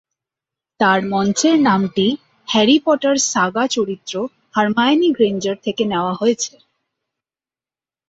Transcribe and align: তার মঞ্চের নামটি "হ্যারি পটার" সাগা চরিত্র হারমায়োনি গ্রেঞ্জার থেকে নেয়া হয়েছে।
তার 0.79 0.99
মঞ্চের 1.07 1.57
নামটি 1.61 2.07
"হ্যারি 2.47 2.77
পটার" 2.85 3.15
সাগা 3.31 3.63
চরিত্র 3.67 4.13
হারমায়োনি 4.55 5.09
গ্রেঞ্জার 5.15 5.57
থেকে 5.65 5.83
নেয়া 5.91 6.13
হয়েছে। 6.13 6.53